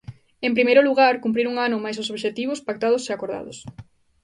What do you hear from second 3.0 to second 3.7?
e acordados.